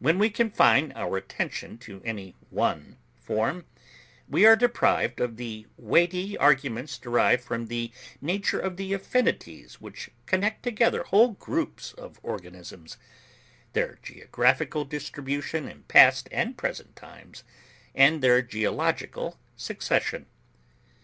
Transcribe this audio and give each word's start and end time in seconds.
When 0.00 0.18
we 0.18 0.28
confine 0.28 0.90
our 0.96 1.16
attention 1.16 1.78
to 1.86 2.02
any 2.04 2.34
one 2.50 2.96
form, 3.20 3.64
we 4.28 4.44
are 4.44 4.56
deprived 4.56 5.20
of 5.20 5.36
the 5.36 5.68
weighty 5.76 6.36
arguments 6.36 6.98
derived 6.98 7.44
from 7.44 7.66
the 7.68 7.92
nature 8.20 8.58
of 8.58 8.76
the 8.76 8.92
affinities 8.92 9.80
which 9.80 10.10
connect 10.26 10.64
together 10.64 11.04
whole 11.04 11.34
groups 11.34 11.92
of 11.92 12.18
organisms—their 12.24 14.00
geographical 14.02 14.84
distribution 14.84 15.68
in 15.68 15.84
past 15.84 16.28
and 16.32 16.58
present 16.58 16.96
times, 16.96 17.44
and 17.94 18.20
their 18.20 18.42
geological 18.42 19.38
succession. 19.54 20.26